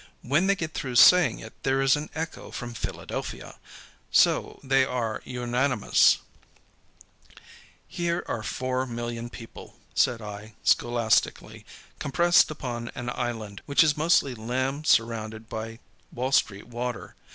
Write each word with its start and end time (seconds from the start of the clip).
When 0.23 0.47
they 0.47 0.55
get 0.55 0.73
through 0.73 0.95
saying 0.95 1.41
it 1.41 1.53
there 1.61 1.79
is 1.79 1.95
an 1.95 2.09
echo 2.15 2.49
from 2.49 2.73
Philadelphia. 2.73 3.59
So, 4.11 4.59
they 4.63 4.83
are 4.83 5.21
unanimous." 5.25 6.17
"Here 7.87 8.23
are 8.27 8.41
4,000,000 8.41 9.31
people," 9.31 9.75
said 9.93 10.19
I, 10.19 10.55
scholastically, 10.63 11.67
"compressed 11.99 12.49
upon 12.49 12.89
an 12.95 13.11
island, 13.11 13.61
which 13.67 13.83
is 13.83 13.95
mostly 13.95 14.33
lamb 14.33 14.85
surrounded 14.85 15.47
by 15.47 15.77
Wall 16.11 16.31
Street 16.31 16.65
water. 16.65 17.13